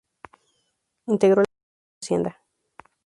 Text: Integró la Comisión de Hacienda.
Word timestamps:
Integró 1.05 1.41
la 1.41 1.45
Comisión 1.99 2.23
de 2.23 2.29
Hacienda. 2.29 2.43